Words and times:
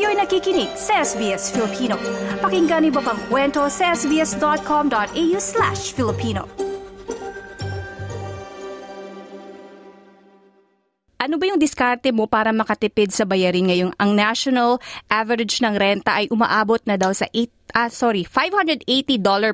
Kayo'y 0.00 0.16
nakikinig 0.16 0.72
sa 0.80 1.04
SBS 1.04 1.52
Filipino. 1.52 2.00
Pakinggan 2.40 2.88
niyo 2.88 3.04
pa 3.04 3.12
ang 3.12 3.20
kwento 3.28 3.68
sa 3.68 3.92
sbs.com.au 3.92 5.36
slash 5.36 5.92
Filipino. 5.92 6.48
Ano 11.20 11.36
ba 11.36 11.44
yung 11.44 11.60
diskarte 11.60 12.16
mo 12.16 12.24
para 12.24 12.48
makatipid 12.48 13.12
sa 13.12 13.28
bayarin 13.28 13.68
ngayong 13.68 13.92
ang 14.00 14.16
national 14.16 14.80
average 15.12 15.60
ng 15.60 15.76
renta 15.76 16.16
ay 16.16 16.32
umaabot 16.32 16.80
na 16.88 16.96
daw 16.96 17.12
sa 17.12 17.28
8 17.36 17.76
ah 17.76 17.92
sorry, 17.92 18.24
$580 18.24 18.88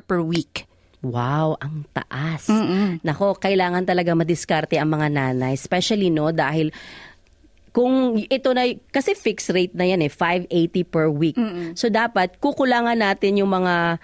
per 0.07 0.23
week. 0.23 0.63
Wow, 1.03 1.59
ang 1.59 1.83
taas. 1.91 2.47
Mm-mm. 2.47 3.03
Nako, 3.03 3.35
kailangan 3.35 3.83
talaga 3.83 4.15
madiskarte 4.15 4.79
ang 4.79 4.95
mga 4.95 5.11
nanay, 5.11 5.59
especially 5.59 6.07
no 6.07 6.31
dahil 6.31 6.71
kung 7.77 8.17
ito 8.17 8.49
na 8.57 8.65
kasi 8.89 9.13
fixed 9.13 9.53
rate 9.53 9.77
na 9.77 9.85
yan 9.85 10.01
eh 10.01 10.09
580 10.09 10.81
per 10.89 11.13
week. 11.13 11.37
Mm-mm. 11.37 11.77
So 11.77 11.93
dapat 11.93 12.41
kukulangan 12.41 12.97
natin 12.97 13.37
yung 13.37 13.53
mga 13.53 14.01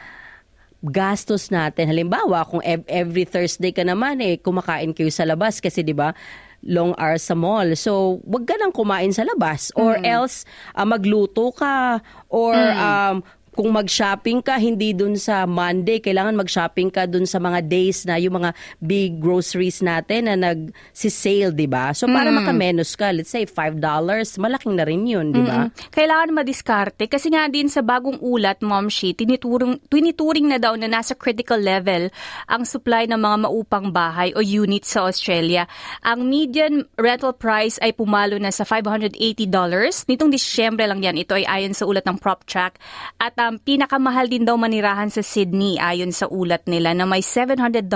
gastos 0.86 1.50
natin. 1.50 1.90
Halimbawa, 1.90 2.46
kung 2.46 2.62
every 2.86 3.26
Thursday 3.26 3.74
ka 3.74 3.82
naman 3.82 4.22
eh 4.22 4.38
kumakain 4.38 4.94
kayo 4.94 5.10
sa 5.10 5.26
labas 5.26 5.58
kasi 5.58 5.82
'di 5.82 5.98
ba? 5.98 6.14
long 6.64 6.96
hours 6.96 7.28
sa 7.28 7.36
mall. 7.36 7.76
So, 7.76 8.24
wag 8.24 8.48
ka 8.48 8.56
nang 8.56 8.72
kumain 8.72 9.12
sa 9.12 9.28
labas 9.28 9.68
or 9.76 10.00
mm. 10.00 10.08
else 10.08 10.48
uh, 10.72 10.88
magluto 10.88 11.52
ka 11.52 12.00
or 12.32 12.56
mm. 12.56 12.80
um 12.80 13.16
kung 13.54 13.70
mag-shopping 13.72 14.42
ka, 14.42 14.58
hindi 14.58 14.92
dun 14.92 15.16
sa 15.16 15.46
Monday, 15.46 16.02
kailangan 16.02 16.36
mag-shopping 16.36 16.90
ka 16.90 17.06
dun 17.06 17.30
sa 17.30 17.38
mga 17.38 17.64
days 17.70 18.04
na 18.10 18.18
yung 18.18 18.42
mga 18.42 18.52
big 18.82 19.22
groceries 19.22 19.80
natin 19.86 20.28
na 20.28 20.36
nag-sale, 20.36 21.54
di 21.54 21.70
ba? 21.70 21.94
So, 21.94 22.10
para 22.10 22.34
mm. 22.34 22.36
makamenos 22.42 22.98
ka, 22.98 23.14
let's 23.14 23.30
say 23.30 23.46
$5, 23.46 23.78
malaking 24.42 24.74
na 24.74 24.86
rin 24.90 25.06
yun, 25.06 25.30
di 25.30 25.42
ba? 25.46 25.70
Mm-mm. 25.70 25.94
Kailangan 25.94 26.34
madiskarte. 26.34 27.06
Kasi 27.06 27.30
nga 27.30 27.46
din 27.46 27.70
sa 27.70 27.86
bagong 27.86 28.18
ulat, 28.20 28.60
Mom 28.66 28.90
She, 28.90 29.14
tinituring, 29.14 29.78
tinituring 29.88 30.50
na 30.50 30.58
daw 30.58 30.74
na 30.74 30.90
nasa 30.90 31.14
critical 31.14 31.62
level 31.62 32.10
ang 32.50 32.66
supply 32.66 33.06
ng 33.06 33.22
mga 33.22 33.38
maupang 33.46 33.94
bahay 33.94 34.34
o 34.34 34.42
units 34.42 34.98
sa 34.98 35.06
Australia. 35.06 35.70
Ang 36.02 36.26
median 36.26 36.90
rental 36.98 37.38
price 37.38 37.78
ay 37.80 37.94
pumalo 37.94 38.36
na 38.42 38.50
sa 38.50 38.66
$580. 38.66 39.20
Nitong 40.10 40.32
Disyembre 40.34 40.90
lang 40.90 41.06
yan. 41.06 41.20
Ito 41.22 41.38
ay 41.38 41.46
ayon 41.46 41.78
sa 41.78 41.86
ulat 41.86 42.08
ng 42.10 42.18
PropTrack. 42.18 42.82
At 43.22 43.38
um, 43.50 43.60
pinakamahal 43.60 44.32
din 44.32 44.48
daw 44.48 44.56
manirahan 44.56 45.12
sa 45.12 45.20
Sydney 45.20 45.76
ayon 45.82 46.16
sa 46.16 46.32
ulat 46.32 46.64
nila 46.70 46.96
na 46.96 47.04
may 47.04 47.20
$700 47.20 47.90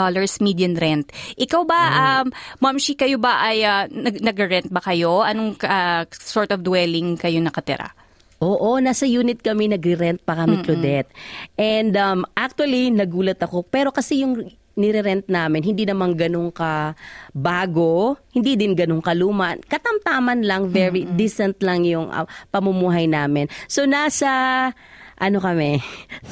median 0.44 0.76
rent. 0.76 1.08
Ikaw 1.40 1.62
ba, 1.64 1.82
mm. 1.82 1.96
um, 1.96 2.28
Ma'am 2.64 2.78
Shi, 2.82 3.00
kayo 3.00 3.22
ba 3.22 3.40
ay 3.48 3.64
uh, 3.64 3.88
nag- 3.88 4.24
nag-rent 4.24 4.70
ba 4.74 4.82
kayo? 4.84 5.24
Anong 5.24 5.56
uh, 5.64 6.04
sort 6.12 6.52
of 6.52 6.66
dwelling 6.66 7.16
kayo 7.16 7.40
nakatira? 7.40 7.96
Oo, 8.38 8.78
nasa 8.78 9.10
unit 9.10 9.42
kami, 9.42 9.66
nagre-rent 9.66 10.22
pa 10.22 10.38
kami, 10.38 10.62
Mm-mm. 10.62 10.66
Claudette. 10.66 11.10
And 11.58 11.98
um, 11.98 12.22
actually, 12.38 12.94
nagulat 12.94 13.42
ako. 13.42 13.66
Pero 13.66 13.90
kasi 13.90 14.22
yung 14.22 14.46
nire-rent 14.78 15.26
namin, 15.26 15.66
hindi 15.66 15.90
naman 15.90 16.14
ganun 16.14 16.54
ka 16.54 16.94
bago, 17.34 18.22
hindi 18.30 18.54
din 18.54 18.78
ganun 18.78 19.02
kaluma. 19.02 19.58
Katamtaman 19.58 20.46
lang, 20.46 20.70
very 20.70 21.04
mm-hmm. 21.04 21.18
decent 21.18 21.58
lang 21.66 21.82
yung 21.82 22.14
uh, 22.14 22.30
pamumuhay 22.54 23.10
namin. 23.10 23.50
So, 23.66 23.90
nasa 23.90 24.30
ano 25.18 25.42
kami, 25.42 25.82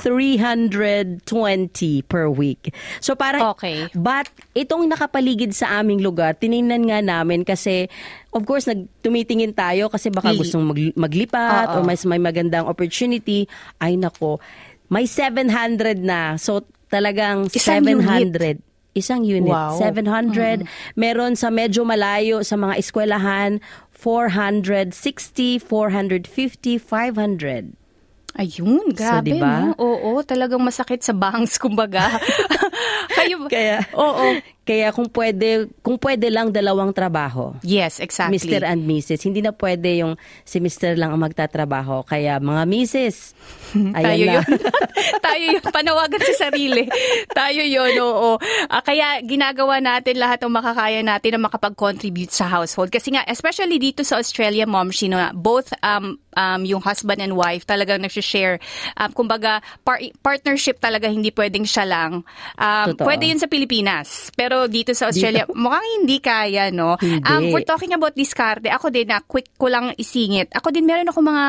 320 0.02 1.26
per 2.06 2.30
week. 2.30 2.70
So 3.02 3.18
parang, 3.18 3.58
okay. 3.58 3.90
but 3.98 4.30
itong 4.54 4.86
nakapaligid 4.90 5.58
sa 5.58 5.82
aming 5.82 6.06
lugar, 6.06 6.38
tiningnan 6.38 6.86
nga 6.90 7.02
namin 7.02 7.42
kasi, 7.42 7.90
of 8.30 8.46
course, 8.46 8.70
nagtumitingin 8.70 9.58
tayo 9.58 9.90
kasi 9.90 10.14
baka 10.14 10.38
gustong 10.38 10.70
mag, 10.70 10.78
maglipat 10.94 11.74
Uh-oh. 11.74 11.82
or 11.82 11.82
mas 11.82 12.06
may 12.06 12.22
magandang 12.22 12.70
opportunity. 12.70 13.50
Ay 13.82 13.98
nako, 13.98 14.38
may 14.94 15.10
700 15.10 15.98
na. 16.06 16.38
So 16.38 16.62
talagang 16.94 17.50
Isang 17.50 17.82
700. 17.84 18.06
Unit. 18.38 18.58
Isang 18.96 19.28
unit. 19.28 19.52
Wow. 19.52 19.76
700. 19.76 20.64
Mm. 20.64 20.68
Meron 20.96 21.34
sa 21.36 21.52
medyo 21.52 21.84
malayo 21.84 22.48
sa 22.48 22.56
mga 22.56 22.80
eskwelahan, 22.80 23.60
460, 23.92 25.60
450, 25.60 26.80
500. 26.80 27.85
Ayun, 28.36 28.92
grabe, 28.92 29.32
so, 29.32 29.36
diba? 29.40 29.54
no? 29.72 29.80
Oo, 29.80 30.20
talagang 30.28 30.60
masakit 30.60 31.00
sa 31.00 31.16
bangs, 31.16 31.56
kumbaga. 31.64 32.20
Kayo, 33.16 33.48
Kaya, 33.48 33.80
oo. 33.96 34.36
Kaya 34.66 34.90
kung 34.90 35.06
pwede, 35.14 35.70
kung 35.86 36.02
pwede 36.02 36.34
lang 36.34 36.50
dalawang 36.50 36.90
trabaho. 36.90 37.54
Yes, 37.62 38.02
exactly. 38.02 38.42
Mr. 38.42 38.66
and 38.66 38.82
Mrs. 38.82 39.22
Hindi 39.22 39.46
na 39.46 39.54
pwede 39.54 40.02
yung 40.02 40.18
si 40.42 40.58
Mr. 40.58 40.98
lang 40.98 41.14
ang 41.14 41.22
magtatrabaho. 41.22 42.02
Kaya 42.02 42.42
mga 42.42 42.66
Mrs. 42.66 43.38
Tayo 44.02 44.26
yun. 44.26 44.42
Tayo 45.22 45.46
yun. 45.54 45.62
Panawagan 45.70 46.18
sa 46.18 46.50
sarili. 46.50 46.90
Tayo 47.30 47.62
yun, 47.62 47.94
oo. 48.02 48.42
Uh, 48.42 48.82
kaya 48.82 49.22
ginagawa 49.22 49.78
natin 49.78 50.18
lahat 50.18 50.42
ng 50.42 50.58
makakaya 50.58 51.06
natin 51.06 51.38
na 51.38 51.46
makapag-contribute 51.46 52.34
sa 52.34 52.50
household. 52.50 52.90
Kasi 52.90 53.14
nga, 53.14 53.22
especially 53.30 53.78
dito 53.78 54.02
sa 54.02 54.18
Australia, 54.18 54.66
mom, 54.66 54.90
Shino, 54.90 55.22
both 55.38 55.78
um, 55.86 56.18
um, 56.36 56.62
yung 56.68 56.84
husband 56.84 57.24
and 57.24 57.34
wife 57.34 57.66
talagang 57.66 58.04
nag-share. 58.04 58.60
Um, 59.00 59.12
kumbaga, 59.16 59.64
par- 59.82 60.04
partnership 60.22 60.78
talaga 60.78 61.10
hindi 61.10 61.32
pwedeng 61.34 61.66
siya 61.66 61.86
lang. 61.88 62.12
Um, 62.60 62.88
pwede 63.02 63.32
yun 63.32 63.42
sa 63.42 63.50
Pilipinas. 63.50 64.30
Pero 64.36 64.68
dito 64.70 64.94
sa 64.94 65.10
Australia, 65.10 65.48
dito. 65.48 65.58
mukhang 65.58 65.88
hindi 66.04 66.18
kaya, 66.22 66.70
no? 66.70 67.00
Hindi. 67.00 67.26
Um, 67.26 67.50
we're 67.56 67.66
talking 67.66 67.96
about 67.96 68.14
diskarte. 68.14 68.68
Ako 68.70 68.92
din, 68.92 69.10
na 69.10 69.24
quick 69.24 69.56
ko 69.58 69.72
lang 69.72 69.96
isingit. 69.98 70.52
Ako 70.54 70.70
din, 70.70 70.86
meron 70.86 71.10
ako 71.10 71.24
mga 71.24 71.46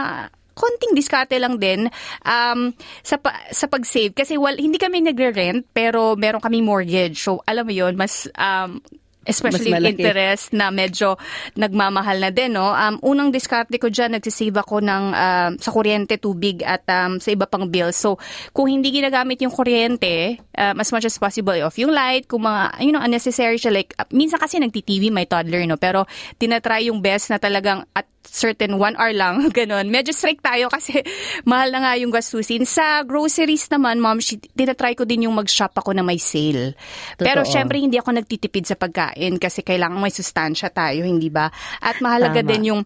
konting 0.56 0.96
diskarte 0.96 1.36
lang 1.36 1.60
din 1.60 1.84
um, 2.24 2.72
sa 3.04 3.20
sa 3.52 3.68
pag-save 3.68 4.16
kasi 4.16 4.40
well, 4.40 4.56
hindi 4.56 4.80
kami 4.80 5.04
nagre-rent 5.04 5.68
pero 5.76 6.16
meron 6.16 6.40
kami 6.40 6.64
mortgage. 6.64 7.20
So 7.20 7.44
alam 7.44 7.68
mo 7.68 7.76
'yon, 7.76 7.92
mas 8.00 8.24
um, 8.40 8.80
Especially 9.26 9.74
interest 9.74 10.54
na 10.54 10.70
medyo 10.70 11.18
nagmamahal 11.58 12.22
na 12.22 12.30
din, 12.30 12.54
no? 12.54 12.70
Um, 12.70 12.96
unang 13.02 13.34
diskarte 13.34 13.76
ko 13.76 13.90
dyan, 13.90 14.16
nagsisave 14.16 14.56
ako 14.56 14.80
ng, 14.80 15.04
uh, 15.12 15.50
sa 15.58 15.70
kuryente, 15.74 16.16
tubig 16.16 16.62
at 16.62 16.86
um, 16.88 17.18
sa 17.18 17.34
iba 17.34 17.44
pang 17.44 17.66
bills. 17.66 17.98
So, 17.98 18.16
kung 18.54 18.70
hindi 18.70 18.94
ginagamit 18.94 19.42
yung 19.42 19.52
kuryente, 19.52 20.40
um, 20.54 20.78
as 20.80 20.88
much 20.94 21.04
as 21.04 21.18
possible, 21.18 21.58
off 21.60 21.76
yung 21.76 21.92
light, 21.92 22.30
kung 22.30 22.46
mga, 22.46 22.80
you 22.80 22.94
know, 22.94 23.02
unnecessary 23.02 23.58
siya, 23.60 23.74
like, 23.74 23.92
uh, 23.98 24.08
minsan 24.14 24.40
kasi 24.40 24.62
nagti-TV, 24.62 25.10
may 25.10 25.26
toddler, 25.26 25.66
no? 25.68 25.76
Pero, 25.76 26.06
tinatry 26.38 26.88
yung 26.88 27.02
best 27.02 27.28
na 27.28 27.42
talagang 27.42 27.84
at 27.92 28.06
certain 28.28 28.76
one 28.76 28.94
hour 28.98 29.14
lang, 29.14 29.46
ganun. 29.56 29.88
Medyo 29.88 30.12
strict 30.12 30.42
tayo 30.42 30.66
kasi 30.68 31.02
mahal 31.50 31.70
na 31.70 31.82
nga 31.86 31.92
yung 31.98 32.10
gastusin. 32.10 32.66
Sa 32.66 33.02
groceries 33.06 33.70
naman, 33.70 34.02
mom, 34.02 34.18
tinatry 34.54 34.94
ko 34.98 35.06
din 35.06 35.30
yung 35.30 35.36
mag-shop 35.36 35.72
ako 35.76 35.94
na 35.94 36.02
may 36.02 36.18
sale. 36.18 36.74
Totoo. 37.18 37.26
Pero 37.26 37.40
syempre, 37.46 37.78
hindi 37.78 37.96
ako 37.96 38.16
nagtitipid 38.18 38.64
sa 38.66 38.76
pagkain 38.76 39.38
kasi 39.38 39.62
kailangan 39.62 39.98
may 39.98 40.14
sustansya 40.14 40.70
tayo, 40.70 41.06
hindi 41.06 41.30
ba? 41.30 41.48
At 41.80 42.02
mahalaga 42.02 42.42
Tama. 42.42 42.50
din 42.50 42.62
yung 42.74 42.82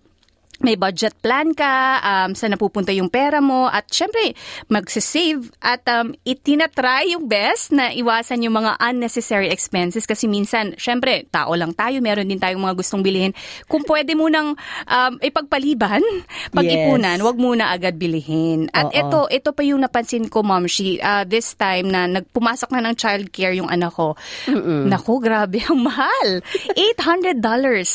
may 0.61 0.77
budget 0.77 1.17
plan 1.25 1.57
ka, 1.57 2.01
um, 2.05 2.37
saan 2.37 2.53
napupunta 2.53 2.93
yung 2.93 3.09
pera 3.09 3.41
mo, 3.41 3.67
at 3.67 3.89
syempre, 3.89 4.37
magsisave 4.69 5.49
at 5.65 5.81
um, 5.89 6.13
itinatry 6.29 7.17
yung 7.17 7.25
best 7.25 7.73
na 7.73 7.89
iwasan 7.89 8.45
yung 8.45 8.61
mga 8.61 8.77
unnecessary 8.77 9.49
expenses 9.49 10.05
kasi 10.05 10.29
minsan, 10.29 10.77
syempre, 10.77 11.25
tao 11.33 11.57
lang 11.57 11.73
tayo, 11.73 11.99
meron 12.05 12.29
din 12.29 12.37
tayong 12.37 12.61
mga 12.61 12.77
gustong 12.77 13.01
bilhin. 13.01 13.33
Kung 13.67 13.83
pwede 13.89 14.13
mo 14.13 14.29
nang 14.29 14.53
um, 14.85 15.13
ipagpaliban, 15.25 16.05
pag-ipunan, 16.57 17.17
yes. 17.17 17.25
wag 17.25 17.41
muna 17.41 17.73
agad 17.73 17.97
bilihin. 17.97 18.69
At 18.77 18.93
Oo. 18.93 19.01
ito, 19.01 19.21
ito 19.33 19.51
pa 19.57 19.65
yung 19.65 19.81
napansin 19.81 20.29
ko, 20.29 20.45
Mom, 20.45 20.69
she, 20.69 21.01
uh, 21.01 21.25
this 21.25 21.57
time 21.57 21.89
na 21.89 22.05
nagpumasok 22.05 22.69
na 22.77 22.85
ng 22.85 22.95
childcare 23.01 23.57
yung 23.57 23.73
anak 23.73 23.97
ko. 23.97 24.13
Mm-mm. 24.45 24.93
Naku, 24.93 25.25
grabe, 25.25 25.65
ang 25.73 25.81
mahal. 25.81 26.45
$800 26.77 27.41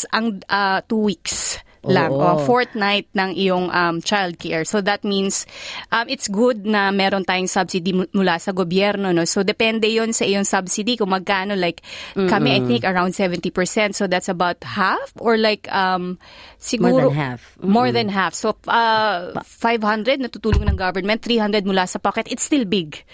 ang 0.10 0.42
uh, 0.50 0.82
two 0.90 1.06
weeks 1.06 1.62
lang 1.88 2.12
o 2.12 2.42
fortnight 2.44 3.06
ng 3.14 3.32
iyong 3.38 3.70
um, 3.70 4.02
child 4.02 4.38
care. 4.42 4.66
So 4.66 4.82
that 4.82 5.04
means 5.06 5.46
um, 5.92 6.10
it's 6.10 6.28
good 6.28 6.66
na 6.66 6.90
meron 6.90 7.26
tayong 7.26 7.50
subsidy 7.50 7.94
mula 7.94 8.42
sa 8.42 8.52
gobyerno. 8.52 9.14
No? 9.14 9.26
So 9.26 9.46
depende 9.46 9.86
yon 9.90 10.14
sa 10.14 10.26
iyong 10.26 10.46
subsidy 10.46 10.98
kung 10.98 11.14
magkano. 11.14 11.54
Like 11.54 11.86
Mm-mm. 12.18 12.30
kami 12.30 12.58
I 12.58 12.62
think 12.66 12.84
around 12.84 13.14
70%. 13.14 13.52
So 13.94 14.08
that's 14.08 14.30
about 14.30 14.62
half 14.66 15.14
or 15.22 15.38
like 15.38 15.70
um, 15.72 16.18
siguro 16.58 16.92
more 16.92 17.02
than 17.10 17.16
half. 17.16 17.42
Mm-mm. 17.58 17.70
More 17.70 17.90
than 17.92 18.10
half. 18.10 18.34
So 18.34 18.58
uh, 18.68 19.38
500 19.44 20.20
natutulong 20.20 20.66
ng 20.70 20.78
government, 20.78 21.22
300 21.22 21.66
mula 21.66 21.88
sa 21.88 22.00
pocket. 22.00 22.28
It's 22.30 22.44
still 22.44 22.66
big. 22.66 23.06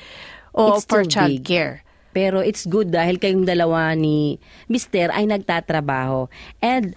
O 0.56 0.75
it's 0.75 0.85
for 0.85 1.03
child 1.03 1.44
big. 1.44 1.47
care. 1.47 1.75
Pero 2.12 2.44
it's 2.44 2.68
good 2.68 2.91
dahil 2.91 3.15
kayong 3.23 3.47
dalawa 3.47 3.95
ni 3.95 4.35
Mister 4.68 5.15
ay 5.15 5.23
nagtatrabaho. 5.31 6.27
And 6.59 6.91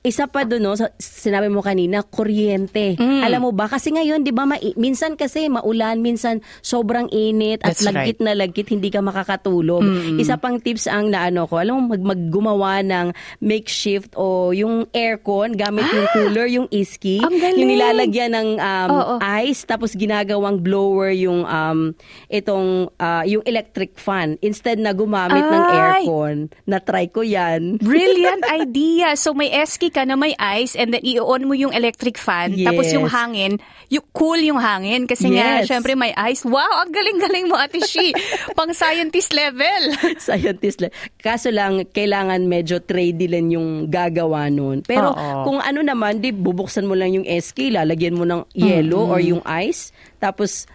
isa 0.00 0.24
pa 0.24 0.48
doon, 0.48 0.64
no, 0.64 0.72
sinabi 0.96 1.52
mo 1.52 1.60
kanina, 1.60 2.00
kuryente. 2.00 2.96
Mm. 2.96 3.20
Alam 3.20 3.40
mo 3.44 3.50
ba? 3.52 3.68
Kasi 3.68 3.92
ngayon, 3.92 4.24
di 4.24 4.32
ba, 4.32 4.48
ma- 4.48 4.60
minsan 4.80 5.12
kasi 5.12 5.44
maulan, 5.52 6.00
minsan 6.00 6.40
sobrang 6.64 7.04
init 7.12 7.60
at 7.60 7.76
That's 7.76 7.84
lagkit 7.84 8.24
na 8.24 8.32
lagkit, 8.32 8.72
hindi 8.72 8.88
ka 8.88 9.04
makakatulog. 9.04 9.84
Isa 10.16 10.40
pang 10.40 10.56
tips 10.56 10.88
ang 10.88 11.12
naano 11.12 11.44
ko, 11.44 11.60
alam 11.60 11.84
mo, 11.84 11.92
mag, 11.92 12.00
maggumawa 12.00 12.80
ng 12.80 13.12
makeshift 13.44 14.16
o 14.16 14.56
yung 14.56 14.88
aircon, 14.96 15.52
gamit 15.52 15.84
yung 15.92 16.08
cooler, 16.16 16.48
yung 16.48 16.68
iski. 16.72 17.20
Yung 17.20 17.68
nilalagyan 17.68 18.32
ng 18.32 18.48
um, 18.56 18.90
Oo. 18.96 19.14
ice, 19.20 19.68
tapos 19.68 19.92
ginagawang 19.92 20.64
blower 20.64 21.12
yung 21.12 21.44
um, 21.44 21.92
itong, 22.32 22.88
ah, 22.96 23.20
yung 23.28 23.44
electric 23.44 24.00
fan. 24.00 24.40
Instead 24.40 24.80
na 24.80 24.96
gumamit 24.96 25.44
ng 25.44 25.64
Ay! 25.68 25.76
aircon, 25.76 26.48
na-try 26.64 27.04
ko 27.12 27.20
yan. 27.20 27.76
Brilliant 27.76 28.48
idea. 28.64 29.12
So 29.12 29.36
may 29.36 29.52
eski 29.90 29.98
ka 29.98 30.06
na 30.06 30.14
may 30.14 30.38
ice 30.38 30.78
and 30.78 30.94
then 30.94 31.02
i-on 31.02 31.50
mo 31.50 31.54
yung 31.58 31.74
electric 31.74 32.14
fan. 32.14 32.54
Tapos 32.62 32.86
Yes. 32.86 32.94
yung 32.94 33.06
hangin, 33.10 33.58
yung 33.90 34.06
cool 34.14 34.38
yung 34.38 34.62
hangin. 34.62 35.10
Kasi 35.10 35.34
nga, 35.34 35.60
Yes. 35.60 35.66
syempre 35.66 35.98
may 35.98 36.14
ice. 36.30 36.46
Wow, 36.46 36.86
ang 36.86 36.94
galing-galing 36.94 37.50
mo, 37.50 37.58
Ate 37.58 37.82
Shi. 37.82 38.14
Pang 38.56 38.70
scientist 38.70 39.34
level. 39.34 39.82
scientist 40.22 40.78
lang. 40.78 40.94
Kaso 41.18 41.50
lang, 41.50 41.82
kailangan 41.90 42.46
medyo 42.46 42.78
trade 42.78 43.18
din 43.26 43.58
yung 43.58 43.68
gagawa 43.90 44.46
nun. 44.46 44.86
Pero 44.86 45.10
Oo. 45.10 45.42
kung 45.44 45.58
ano 45.58 45.82
naman, 45.82 46.22
di 46.22 46.30
bubuksan 46.30 46.86
mo 46.86 46.94
lang 46.94 47.10
yung 47.10 47.26
SK, 47.26 47.74
lalagyan 47.74 48.14
mo 48.14 48.22
ng 48.22 48.46
yellow 48.54 49.10
or 49.10 49.18
yung 49.18 49.42
ice, 49.44 49.90
tapos 50.22 50.70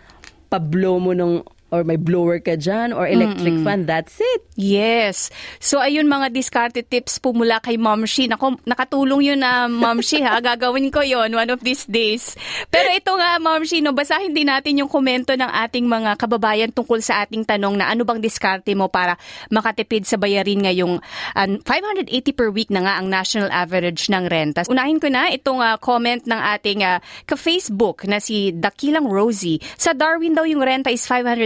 pa-blow 0.52 1.00
mo 1.00 1.16
ng 1.16 1.42
or 1.74 1.82
may 1.82 1.98
blower 1.98 2.38
ka 2.38 2.54
dyan 2.54 2.94
or 2.94 3.10
electric 3.10 3.58
fan, 3.66 3.90
that's 3.90 4.22
it. 4.22 4.42
Yes. 4.54 5.34
So 5.58 5.82
ayun 5.82 6.06
mga 6.06 6.30
discarded 6.32 6.88
tips 6.88 7.18
po 7.18 7.34
mula 7.34 7.58
kay 7.60 7.76
Mom 7.76 8.06
Shi. 8.06 8.30
Nako, 8.30 8.62
nakatulong 8.70 9.34
yun 9.34 9.40
na 9.42 9.66
Mom 9.66 10.00
Shi 10.00 10.22
ha. 10.22 10.38
Gagawin 10.46 10.94
ko 10.94 11.02
yon 11.02 11.34
one 11.34 11.50
of 11.50 11.60
these 11.66 11.90
days. 11.90 12.38
Pero 12.70 12.94
ito 12.94 13.12
nga 13.18 13.42
Mom 13.42 13.66
Shi, 13.66 13.82
no, 13.82 13.98
basahin 13.98 14.32
din 14.32 14.48
natin 14.48 14.78
yung 14.78 14.88
komento 14.88 15.34
ng 15.34 15.52
ating 15.66 15.90
mga 15.90 16.16
kababayan 16.22 16.70
tungkol 16.70 17.02
sa 17.02 17.26
ating 17.26 17.44
tanong 17.44 17.82
na 17.82 17.90
ano 17.90 18.06
bang 18.06 18.22
diskarte 18.22 18.72
mo 18.78 18.88
para 18.88 19.18
makatipid 19.50 20.06
sa 20.06 20.22
bayarin 20.22 20.64
ngayong 20.70 21.02
ah, 21.34 21.50
580 21.50 22.14
per 22.38 22.54
week 22.54 22.70
na 22.70 22.86
nga 22.86 22.94
ang 23.02 23.10
national 23.10 23.50
average 23.50 24.08
ng 24.08 24.30
renta. 24.30 24.64
Unahin 24.70 25.02
ko 25.02 25.10
na 25.10 25.34
itong 25.34 25.60
ah, 25.60 25.82
comment 25.82 26.22
ng 26.22 26.42
ating 26.56 26.86
ah, 26.86 27.02
ka-Facebook 27.26 28.06
na 28.06 28.22
si 28.22 28.54
Dakilang 28.54 29.10
Rosie. 29.10 29.58
Sa 29.76 29.98
Darwin 29.98 30.38
daw 30.38 30.46
yung 30.46 30.62
renta 30.62 30.94
is 30.94 31.04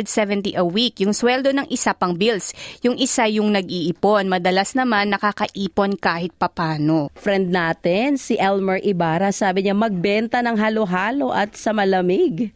570 0.10 0.58
a 0.58 0.66
week. 0.66 1.06
Yung 1.06 1.14
sweldo 1.14 1.54
ng 1.54 1.70
isa 1.70 1.94
pang 1.94 2.18
bills. 2.18 2.58
Yung 2.82 2.98
isa 2.98 3.30
yung 3.30 3.54
nag-iipon. 3.54 4.26
Madalas 4.26 4.74
naman 4.74 5.14
nakakaipon 5.14 5.94
kahit 6.02 6.34
papano. 6.34 7.14
Friend 7.14 7.46
natin, 7.46 8.18
si 8.18 8.34
Elmer 8.42 8.82
Ibarra, 8.82 9.30
sabi 9.30 9.70
niya 9.70 9.78
magbenta 9.78 10.42
ng 10.42 10.58
halo-halo 10.58 11.30
at 11.30 11.54
sa 11.54 11.70
malamig. 11.70 12.50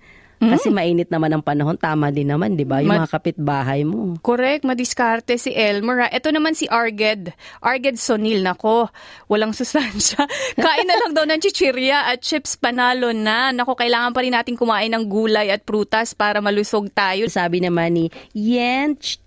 Kasi 0.50 0.68
mainit 0.68 1.08
naman 1.08 1.30
ang 1.30 1.40
panahon, 1.40 1.76
tama 1.76 2.10
din 2.10 2.28
naman, 2.28 2.54
di 2.54 2.64
ba? 2.64 2.80
Yung 2.80 2.90
Ma- 2.90 3.00
mga 3.02 3.12
kapitbahay 3.12 3.82
mo. 3.82 4.18
Correct, 4.20 4.64
madiskarte 4.64 5.36
si 5.36 5.52
Elmer. 5.52 6.04
ha. 6.04 6.10
Ito 6.10 6.30
naman 6.30 6.52
si 6.52 6.66
Arged. 6.66 7.32
Arged 7.60 7.96
Sonil, 7.96 8.42
nako, 8.42 8.92
walang 9.26 9.56
sustansya. 9.58 10.26
Kain 10.54 10.84
na 10.84 10.98
lang 10.98 11.12
daw 11.14 11.24
ng 11.24 11.40
chichirya 11.40 12.10
at 12.10 12.20
chips 12.20 12.56
panalo 12.56 13.12
na. 13.12 13.50
Nako, 13.50 13.74
kailangan 13.74 14.12
pa 14.12 14.20
rin 14.20 14.34
natin 14.34 14.54
kumain 14.54 14.90
ng 14.90 15.06
gulay 15.06 15.48
at 15.48 15.62
prutas 15.62 16.12
para 16.12 16.40
malusog 16.40 16.90
tayo. 16.90 17.26
Sabi 17.28 17.60
naman 17.60 17.94
ni 17.94 18.06
Yen 18.32 18.98
Ch- 18.98 19.22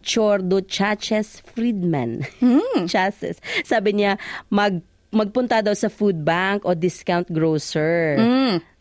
Chordo 0.00 0.62
Chaches 0.62 1.42
Friedman. 1.52 2.22
Chaces. 2.86 3.38
Sabi 3.62 3.98
niya, 3.98 4.16
mag 4.48 4.78
magpunta 5.10 5.62
daw 5.62 5.74
sa 5.74 5.90
food 5.90 6.22
bank 6.22 6.66
o 6.66 6.74
discount 6.74 7.26
grocer. 7.30 8.18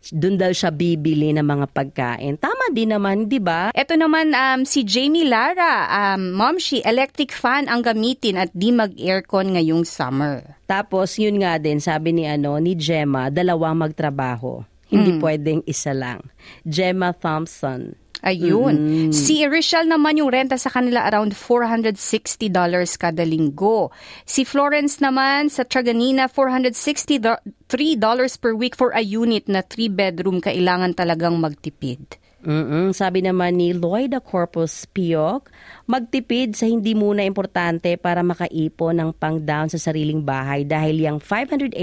Doon 0.05 0.37
daw 0.37 0.53
siya 0.53 0.69
bibili 0.69 1.33
ng 1.33 1.41
mga 1.41 1.65
pagkain. 1.73 2.37
Tama 2.37 2.69
din 2.69 2.93
naman, 2.93 3.25
di 3.25 3.41
ba? 3.41 3.73
Ito 3.73 3.97
naman 3.97 4.37
um, 4.37 4.61
si 4.61 4.85
Jamie 4.85 5.25
Lara, 5.25 5.89
um, 6.13 6.37
Mom, 6.37 6.61
she 6.61 6.85
electric 6.85 7.33
fan 7.33 7.65
ang 7.65 7.81
gamitin 7.81 8.37
at 8.37 8.53
di 8.53 8.69
mag-aircon 8.69 9.57
ngayong 9.57 9.81
summer. 9.81 10.61
Tapos, 10.69 11.17
yun 11.17 11.41
nga 11.41 11.57
din, 11.57 11.81
sabi 11.81 12.13
ni, 12.13 12.29
ano, 12.29 12.61
ni 12.61 12.77
Gemma, 12.77 13.33
dalawang 13.33 13.81
magtrabaho. 13.81 14.61
Hindi 14.85 15.17
pwedeng 15.17 15.65
isa 15.65 15.97
lang. 15.97 16.21
Gemma 16.61 17.09
Thompson. 17.09 18.04
Ayun. 18.25 19.13
Si 19.13 19.45
Rachel 19.45 19.85
naman 19.85 20.17
yung 20.17 20.33
renta 20.33 20.57
sa 20.57 20.73
kanila 20.73 21.05
around 21.05 21.37
$460 21.37 22.49
kada 22.97 23.21
linggo. 23.21 23.93
Si 24.25 24.41
Florence 24.41 24.97
naman 24.97 25.53
sa 25.53 25.61
Traganina, 25.61 26.25
$463 26.25 27.37
per 28.41 28.53
week 28.57 28.73
for 28.73 28.89
a 28.97 29.05
unit 29.05 29.45
na 29.45 29.61
3-bedroom. 29.61 30.41
Kailangan 30.41 30.97
talagang 30.97 31.37
magtipid. 31.37 32.17
Mm 32.45 32.93
Sabi 32.93 33.25
naman 33.25 33.57
ni 33.57 33.73
Lloyda 33.73 34.21
Corpus 34.21 34.85
Piok, 34.85 35.49
magtipid 35.89 36.53
sa 36.53 36.69
hindi 36.69 36.93
muna 36.93 37.25
importante 37.25 37.97
para 37.97 38.21
makaipon 38.21 39.01
ng 39.01 39.09
pang-down 39.17 39.67
sa 39.67 39.81
sariling 39.81 40.21
bahay 40.21 40.61
dahil 40.63 41.01
yung 41.01 41.19
580 41.19 41.73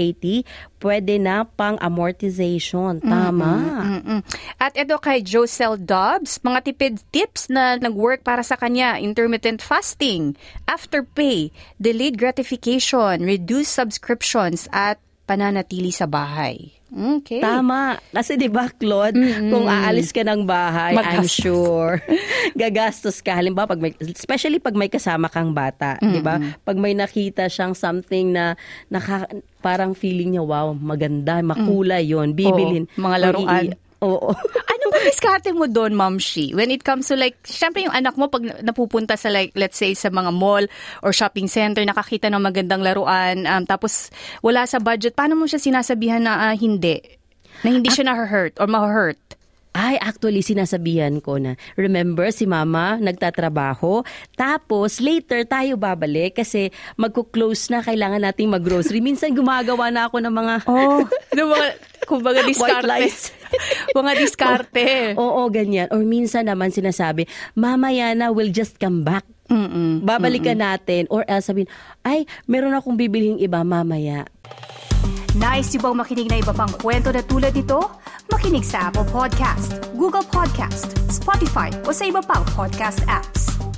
pwede 0.79 1.15
na 1.19 1.43
pang 1.43 1.75
amortization. 1.79 3.03
Tama. 3.03 3.53
Mm-mm. 3.83 4.19
At 4.59 4.75
ito 4.75 4.95
kay 4.99 5.23
Josel 5.23 5.79
Dobbs, 5.79 6.39
mga 6.43 6.59
tipid 6.71 6.95
tips 7.11 7.51
na 7.51 7.79
nag-work 7.79 8.23
para 8.23 8.43
sa 8.43 8.59
kanya. 8.59 8.99
Intermittent 8.99 9.63
fasting, 9.63 10.35
afterpay, 10.67 11.51
delayed 11.79 12.19
gratification, 12.19 13.23
reduced 13.23 13.71
subscriptions, 13.71 14.67
at 14.71 14.99
pananatili 15.23 15.91
sa 15.91 16.03
bahay. 16.03 16.82
Okay. 16.93 17.41
Tama. 17.41 17.97
Kasi 18.13 18.37
'di 18.37 18.53
ba, 18.53 18.69
Claude, 18.69 19.17
kung 19.49 19.65
aalis 19.65 20.13
ka 20.13 20.21
ng 20.21 20.45
bahay, 20.45 20.93
I'm 20.93 21.25
Magastos. 21.25 21.41
sure 21.41 21.97
gagastos 22.61 23.17
ka. 23.19 23.33
Halimbawa, 23.33 23.65
pag 23.65 23.81
may, 23.81 23.97
especially 23.97 24.61
pag 24.61 24.77
may 24.77 24.93
kasama 24.93 25.25
kang 25.25 25.57
bata, 25.57 25.97
'di 25.97 26.21
ba? 26.21 26.37
Pag 26.61 26.77
may 26.77 26.93
nakita 26.93 27.49
siyang 27.49 27.73
something 27.73 28.29
na 28.37 28.53
naka, 28.93 29.25
parang 29.65 29.97
feeling 29.97 30.37
niya, 30.37 30.45
wow, 30.45 30.77
maganda, 30.77 31.41
makulay 31.41 32.05
'yon, 32.05 32.37
bibilin. 32.37 32.85
Oo, 32.85 33.09
mga 33.09 33.17
laruan. 33.17 33.65
Oo. 34.03 34.35
Ano 34.73 34.85
ba 34.91 34.99
diskarte 34.99 35.55
mo 35.55 35.63
doon, 35.63 35.95
Ma'am 35.95 36.19
Shi? 36.19 36.51
When 36.51 36.67
it 36.67 36.83
comes 36.83 37.07
to 37.07 37.15
like, 37.15 37.39
syempre 37.47 37.87
yung 37.87 37.95
anak 37.95 38.19
mo 38.19 38.27
pag 38.27 38.43
napupunta 38.59 39.15
sa 39.15 39.31
like, 39.31 39.55
let's 39.55 39.79
say 39.79 39.95
sa 39.95 40.11
mga 40.11 40.35
mall 40.35 40.67
or 40.99 41.15
shopping 41.15 41.47
center, 41.47 41.79
nakakita 41.87 42.27
ng 42.27 42.43
magandang 42.43 42.83
laruan, 42.83 43.47
um, 43.47 43.63
tapos 43.63 44.11
wala 44.43 44.67
sa 44.67 44.83
budget, 44.83 45.15
paano 45.15 45.39
mo 45.39 45.47
siya 45.47 45.63
sinasabihan 45.63 46.19
na 46.19 46.51
ah, 46.51 46.55
hindi? 46.57 46.99
Na 47.63 47.71
hindi 47.71 47.87
siya 47.87 48.11
na-hurt 48.11 48.59
or 48.59 48.67
ma-hurt? 48.67 49.32
Ay, 49.73 49.97
actually, 49.97 50.45
sinasabihan 50.45 51.17
ko 51.17 51.41
na, 51.41 51.57
remember, 51.73 52.29
si 52.29 52.45
mama 52.45 53.01
nagtatrabaho, 53.01 54.05
tapos 54.37 55.01
later 55.01 55.49
tayo 55.49 55.81
babalik 55.81 56.37
kasi 56.37 56.69
magko-close 56.93 57.73
na, 57.73 57.81
kailangan 57.81 58.21
nating 58.21 58.53
mag-grocery. 58.53 59.01
Minsan 59.09 59.33
gumagawa 59.33 59.89
na 59.89 60.05
ako 60.05 60.21
ng 60.21 60.33
mga... 60.33 60.53
Oh, 60.69 61.01
ano 61.33 61.41
mga, 61.57 61.67
kumbaga 62.05 62.45
lies. 62.85 63.33
mga 63.97 64.11
diskarte. 64.21 65.17
Oo, 65.17 65.49
ganyan. 65.49 65.89
Or 65.89 66.05
minsan 66.05 66.45
naman 66.45 66.69
sinasabi, 66.69 67.25
mamaya 67.57 68.13
na, 68.13 68.29
we'll 68.29 68.53
just 68.53 68.77
come 68.77 69.01
back. 69.01 69.25
Mm-mm. 69.49 70.05
Babalikan 70.05 70.61
natin. 70.61 71.09
Or 71.09 71.25
else 71.25 71.49
sabihin, 71.49 71.69
ay, 72.05 72.29
meron 72.45 72.77
akong 72.77 72.97
bibiling 72.97 73.41
iba 73.41 73.61
mamaya. 73.65 74.29
Nice 75.33 75.73
yung 75.73 75.81
bang 75.81 75.97
makinig 75.97 76.29
na 76.29 76.37
iba 76.45 76.53
pang 76.53 76.69
kwento 76.77 77.09
na 77.09 77.25
tulad 77.25 77.57
ito? 77.57 77.81
Makinig 78.29 78.61
sa 78.61 78.93
Apple 78.93 79.09
Podcast, 79.09 79.81
Google 79.97 80.21
Podcast, 80.21 80.93
Spotify 81.09 81.73
o 81.89 81.89
sa 81.89 82.05
iba 82.05 82.21
pang 82.21 82.45
podcast 82.53 83.01
apps. 83.09 83.72